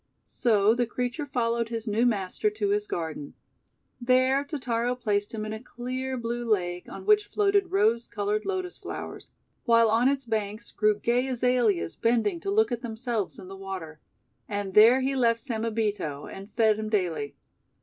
[0.23, 3.35] So the creature followed his new master to his garden.
[4.01, 8.79] There Totaro placed him in a clear blue lake on which floated rose coloured Lotus
[8.79, 9.29] flowers,
[9.65, 13.99] while on its banks grew gay Azaleas bending to look at themselves in the water.
[14.49, 17.35] And there he left Samebito and fed him daily.